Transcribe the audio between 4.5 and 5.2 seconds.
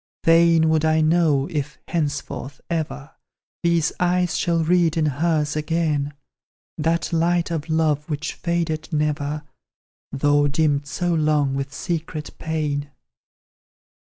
read in